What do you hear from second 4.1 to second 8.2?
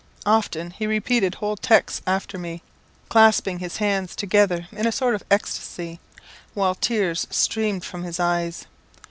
together in a sort of ecstasy, while tears streamed from his